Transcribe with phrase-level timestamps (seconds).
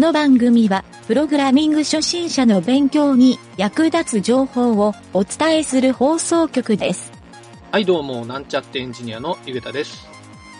[0.00, 7.12] この番組は、プログラミング初心者の勉強に役立つ情報をお伝えする放送局です。
[7.70, 10.08] はい、どうも、なんちゃってエンジニアのゆげたです。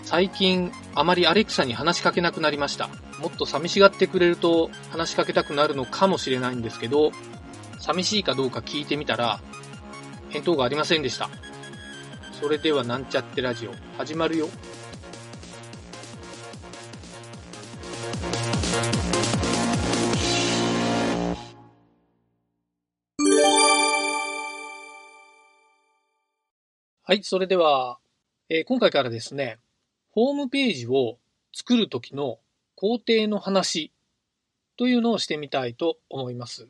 [0.04, 2.90] 最近、あまりアレクサに話しかけなくなりました。
[3.18, 7.10] もっと寂しがってくれると話しかけたくなるのかもしれないんですけど、
[7.78, 9.40] 寂しいかどうか聞いてみたら、
[10.28, 11.30] 返答がありませんでした。
[12.42, 14.50] それではなんちゃってラジオ、始まるよ。
[27.10, 27.98] はい、それでは、
[28.48, 29.58] えー今回からですね、
[30.12, 31.18] ホームページを
[31.52, 32.38] 作るときの
[32.76, 33.90] 工程の話
[34.76, 36.68] というのをしてみたいと思います。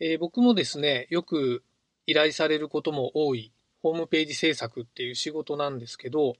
[0.00, 1.62] えー僕もですね、よく
[2.06, 6.36] 依頼されることも多いホームページ制作っていう仕事なんですけど、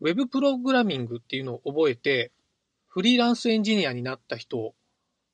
[0.00, 2.30] ウェブプログラミングっていうのを覚えて、
[2.86, 4.76] フリーランスエンジニアになった人、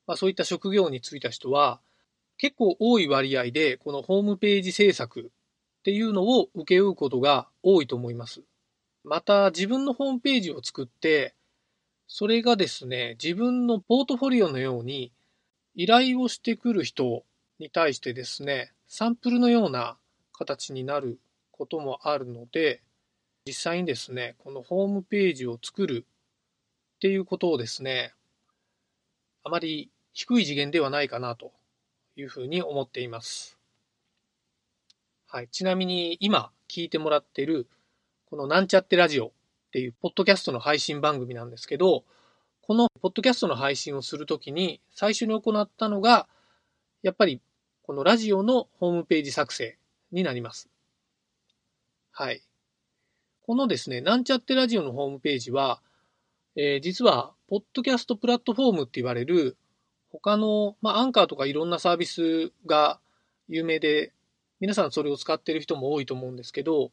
[0.07, 1.83] まあ、そういった職業に就いた人は、
[2.39, 5.31] 結構多い割合で、このホームページ制作
[5.79, 8.43] っていうのを請け負うことが多いと思います。
[9.05, 11.35] また自分のホームページを作って、
[12.07, 15.13] それがですね、自分のポートフォリオのように
[15.75, 17.23] 依頼をしてくる人
[17.59, 19.97] に対してですね、サンプルのような
[20.33, 21.19] 形になる
[21.51, 22.83] こともあるので、
[23.47, 26.07] 実際にですね、このホームページを作る
[26.97, 28.13] っていうことをですね、
[29.45, 31.53] あまり低い次元ではないかなと
[32.17, 33.58] いうふうに思っています。
[35.31, 35.49] はい。
[35.49, 37.69] ちなみに今聞いてもらってる
[38.31, 39.31] このなんちゃってラジオっ
[39.73, 42.05] ていうポッドキャストの配信番組なんですけど、
[42.63, 46.27] このポッドキャストの配信をするときに最初に行ったのが、
[47.03, 47.43] やっぱり
[47.83, 49.77] このラジオのホームページ作成
[50.13, 50.69] になります。
[52.11, 52.43] はい。
[53.43, 55.81] このですね、なんちゃってラジオのホームページは、
[56.57, 59.57] えー実は、ポッドキャストプラットフォームって言われる、
[60.11, 63.01] 他の、まあ、アンカーとかいろんなサービスが
[63.49, 64.13] 有名で、
[64.61, 66.91] 皆さんそれを使っている人も多いと思うんですけど、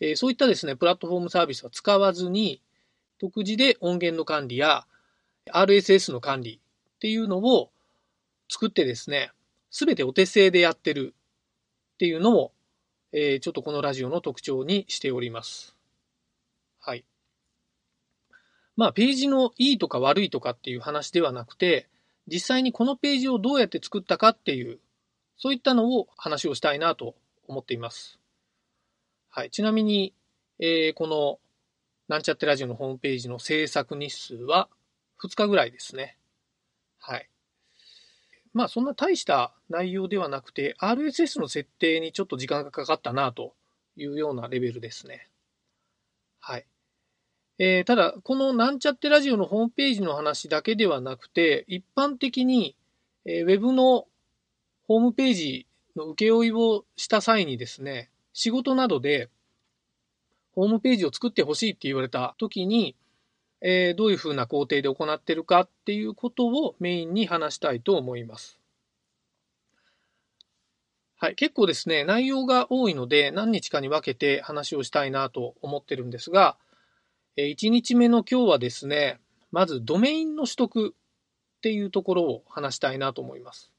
[0.00, 2.60] えーそういったですね、プラットフォームサービスは使わずに、
[3.18, 4.86] 独自で音源の管理や
[5.50, 6.60] RSS の管理
[6.96, 7.70] っていうのを
[8.50, 9.30] 作ってですね、
[9.70, 11.14] すべてお手製でやってる
[11.94, 12.52] っていうのも、
[13.12, 15.74] えーちょっとこのラジオの特徴にしております。
[16.80, 17.04] はい。
[18.76, 21.88] まあ、ページのいいとか悪いとかっていう話ではなくて、
[22.28, 24.78] 実際にこのページをどうやって作ったかっていう、
[25.38, 27.14] そういったのを話をしたいなと
[27.46, 28.18] 思っています。
[29.28, 29.50] はい。
[29.50, 30.14] ちなみに、
[30.58, 31.38] えーこの、
[32.08, 34.68] なんちゃってラジオのホームページの制作日数は
[35.22, 36.16] 2日ぐらいですね。
[36.98, 37.28] はい。
[38.54, 43.54] まあ、そんな大した内容ではなくて、RSS の設定にちょっと時間がかかったなと
[43.96, 45.28] いうようなレベルですね。
[46.40, 46.66] はい。
[47.58, 52.76] えーただ、このなんちゃってラジオのホームページの話だけではなくて、一般的に、
[53.26, 54.06] えーウェブの
[54.88, 55.66] ホームページ
[55.96, 59.30] の請負をした際にですね、仕事などで
[60.54, 62.96] ホームページを作ってほしいって言われた時に、
[63.60, 68.58] えーどういうふうな工程で行ってるかっていうことをメインに話したいと思います。
[71.18, 76.58] はい、結構ですね、内容が多いので何日かに分けて話をしたいなと思ってるんですが
[77.38, 79.20] え、1日目の今日はですね、
[79.52, 83.70] まずドメインの取得っていうところを話したいなと思います。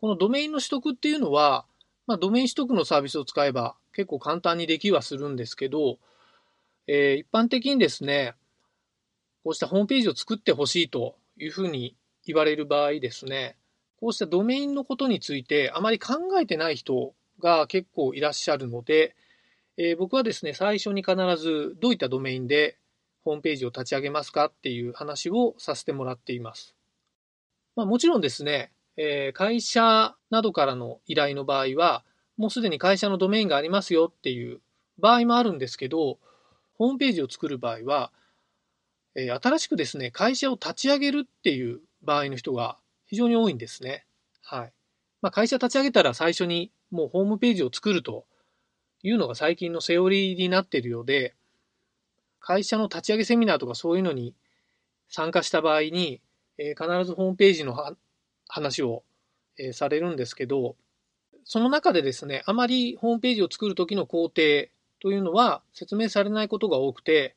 [0.00, 1.66] このドメインの取得っていうのは、
[2.06, 5.98] まあ、ドメイン取得のサービスを使えば結構簡単にできはするんですけど、
[6.86, 8.34] えー一般的にですね、
[9.44, 11.94] こうしたホームページを作ってほしいというふうに
[12.24, 13.56] 言われる場合ですね、
[14.00, 19.14] こうしたドメインのことについてあまり考えてない人が結構いらっしゃるので、
[19.76, 22.78] えー僕はですね、最初に必ずどういったドメインで
[23.22, 26.74] ホームページを立ち上げますかっていう話をさせてもらっています。
[27.76, 32.04] まあ、もちろんですね、えー会社などからの依頼の場合は、
[32.36, 34.60] もうすでに会社のドメインがありますよっていう
[34.98, 36.18] 場合もあるんですけど、
[36.74, 38.12] ホームページを作る場合は、
[39.14, 44.06] えー新しくですね、会社を立ち上げるっていう場合の人が非常に多いんですね。
[44.42, 44.72] はい。
[45.22, 48.24] まあ、会社立ち上げたら最初にもうホームページを作ると
[49.02, 51.34] いうのが最近のセオリーになっているようで、
[52.38, 54.34] 会社の立ち上げセミナーとかそういうのに
[55.08, 56.20] 参加した場合に、
[56.58, 57.74] えー必ずホームページの
[58.50, 59.04] 話を、
[59.58, 60.76] えされるんですけど、
[61.44, 64.32] その中でですね、あまりホームページを作る時の工程
[65.00, 67.36] というのは説明されないことが多くて、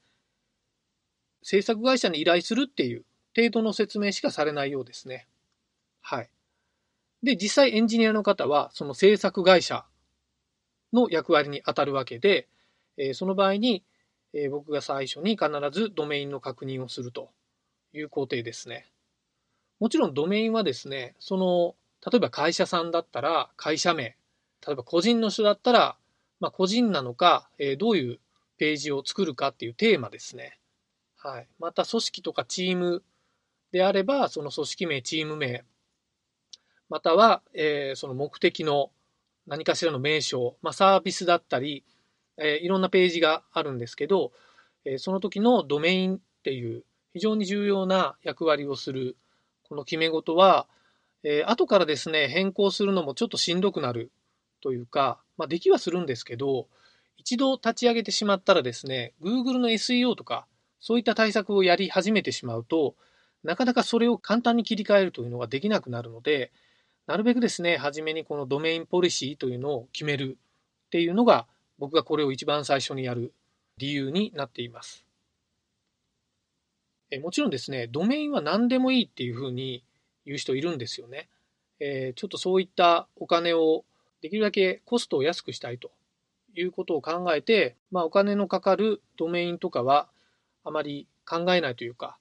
[1.42, 3.06] 制作会社に依頼するっていう
[3.36, 5.28] 程度の説明しかされないようですね。
[6.02, 6.30] はい。
[7.24, 9.86] で、実際エンジニアの方は、その制作会社
[10.92, 12.48] の役割に当たるわけで、
[12.98, 13.84] えその場合に、
[14.34, 17.30] え僕が最初に必ずドメインの確認をすると
[17.94, 18.88] いう工程ですね。
[19.84, 21.76] もちろんドメインはですね、その、
[22.10, 24.16] 例えば会社さんだったら会社名、
[24.66, 25.98] 例えば個人の人だったら、
[26.40, 28.20] まあ、個人なのか、えー、どういう
[28.58, 30.58] ページを作るかっていうテーマですね。
[31.18, 31.48] はい。
[31.60, 33.04] また組織とかチーム
[33.74, 35.66] であれば、その組織名、チーム名、
[36.88, 38.90] または、えー、その目的の
[39.48, 41.84] 何かしらの名称、まあ、サービスだったり、
[42.38, 44.32] えー、いろんなページがあるんですけど、
[44.86, 49.18] えー、その時のドメインっていう非常に重要な役割をする
[49.68, 50.68] この決め事は、
[51.24, 54.12] えー、後からですね、変更するのもちょっとしんどくなる
[54.62, 56.68] というか、まあ、できはするんですけど、
[57.18, 60.46] 一度立ち上げてしまったらですね、Google の SEO とか、
[60.80, 62.96] そういった対策をやり始めてしまうと、
[63.44, 66.52] なかなかそれを簡単に切り替えるというのができなくなるので、
[67.08, 70.38] なるべくですね、初めにこのドメインポリシーというのを決める
[70.86, 73.34] っていうのが、僕がこれを一番最初にやる
[73.78, 75.03] 理由になっています。
[77.14, 79.84] えもちろんですね、ドメインは何でもいいっていうふうに
[80.26, 81.30] 言う人いるんですよね。
[81.80, 83.86] え、ちょっとそういったお金を
[84.22, 85.92] できるだけコストを安くしたいと
[86.56, 90.08] いうことを考えて、まあ、お金のかかるドメインとかは
[90.64, 92.18] あまり考えないというか、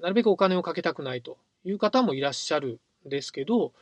[0.00, 3.72] なるべくお金をかけたくないという方もいらっしゃるんですけど、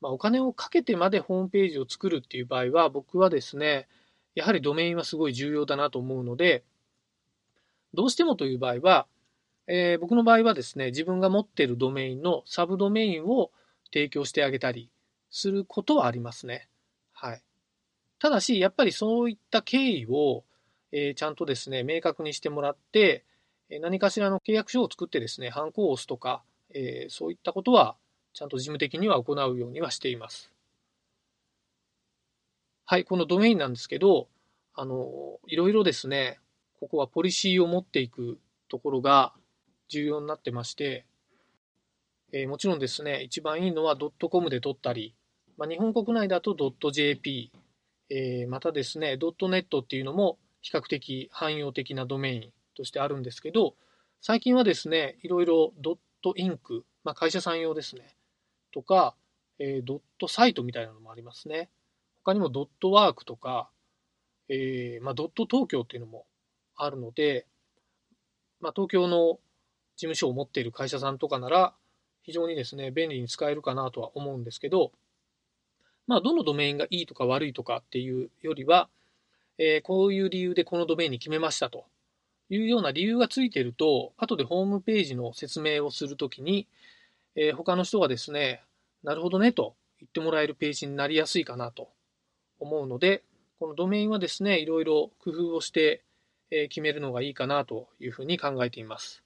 [0.00, 3.88] まあ、お金をかけてまでホームページを作るっていう場合は、僕はですね、
[4.34, 6.64] やはりドメインはすごい重要だなと思うので、
[7.94, 9.06] どうしてもという場合は、
[9.68, 13.50] えー、僕の場合はですね、自分が持っているドメインのサブドメインを
[13.92, 14.90] 提供してあげたり
[15.30, 16.68] することはありますね。
[17.12, 17.42] はい。
[18.18, 20.44] ただし、やっぱりそういった経緯を、
[20.92, 23.24] えー、ちゃんとですね、明確にしてもらって、
[23.68, 26.42] 何かしらの契約書を作ってですね、ハンコを押すとか、
[26.72, 27.96] えー、そういったことは、
[28.32, 30.52] ちゃんと事務的には行うようにはしています。
[32.84, 34.28] はい、このドメインなんですけど、
[34.74, 36.38] あの、いろいろですね、
[36.78, 39.32] ここはポリシーを持っていくところが
[39.88, 41.04] 重要になってまして、
[42.32, 45.14] えー、もちろんですね、一番いいのは .com で取ったり、
[45.56, 46.54] まあ、日本国内だと
[46.90, 47.50] .jp、
[48.10, 53.74] えー、またですね、.net っていうのも比較的汎用的なドメインとしてあるんですけど、
[54.20, 58.16] 最近はですね、いろいろドットインク、まあ、会社さん用ですね、
[58.72, 59.14] とか、
[59.58, 61.70] えー、ドットサイトみたいなのもありますね。
[62.24, 63.70] 他にもドットワークとか、
[64.48, 66.26] えー、まあ、ドット東京っていうのも
[66.76, 67.46] あるので、
[68.60, 69.38] まあ、東京の
[69.96, 71.74] 事務所を持っている会社さんとかなら、
[72.22, 74.92] 非常にですね、便利に使えるかなとは思うんですけど、
[76.06, 78.88] まあ、どのドメインがいいとか悪いとかっていうよりは、
[79.58, 81.84] えー、こういう理由でこのドメインに決めましたと
[82.50, 86.66] いうような理由がついていると、後でホームページの説明をするときに、
[87.34, 88.62] えー、他の人がですね、
[89.02, 91.88] なるほどねと言ってもらえるページになりやすいかなと
[92.60, 93.22] 思うので、
[93.58, 96.02] このドメインはですね、いろいろ工夫をして、
[96.48, 99.25] 決めるのがいいかなというふうに考えています。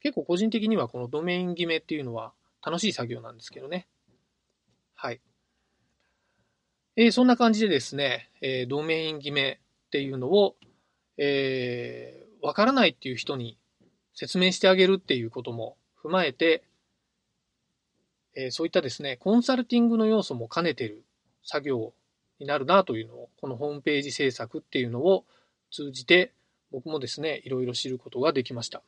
[0.00, 2.32] 結構個人的にはこのドメイン決めっていうのは
[2.64, 3.86] 楽しい作業なんですけどね。
[4.94, 5.20] はい。
[6.96, 10.56] えー、そんな感じでですね、えー、ドメイン決めっていうのを
[11.22, 13.58] えー、わからないっていう人に
[14.14, 16.64] 説明してあげるっていうことも踏まえて、
[18.34, 21.04] え、そういったですね、コンサルティングの要素も兼ねてる
[21.44, 21.92] 作業
[22.38, 25.26] になるなというのを、このホームページ制作っていうのを
[25.70, 26.32] 通じて、
[26.72, 28.82] 僕もですね、いろいろ知ることができました。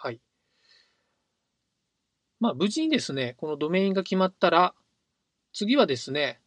[0.00, 0.20] はい。
[2.38, 4.74] まあ、無事にですね、このドメインが決まったら、
[5.52, 6.40] 次はですね、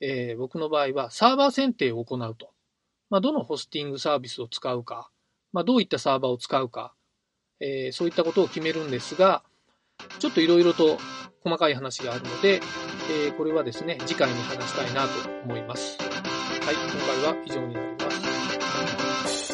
[0.00, 2.50] えー、僕の場合はサーバー選定を行うと。
[3.10, 5.10] まあ、どのホスティングサービスを使うか、
[5.52, 6.94] まあ、どういったサーバーを使うか、
[7.60, 9.44] えー、そういったことを決めるんですが、
[10.18, 10.98] ちょっといろいろと
[11.42, 12.60] 細かい話があるので、
[13.10, 15.10] えー、これはですね、次回に話したいなと
[15.44, 15.98] 思います。
[15.98, 18.10] はい、今回は以上になりま
[19.26, 19.53] す。